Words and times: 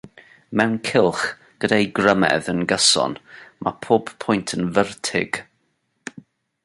Mewn 0.59 0.71
cylch, 0.87 1.25
gyda'i 1.65 1.85
grymedd 1.99 2.49
yn 2.53 2.63
gyson, 2.71 3.13
mae 3.67 3.77
pob 3.87 4.11
pwynt 4.25 4.55
yn 4.59 4.65
fertig. 4.79 5.41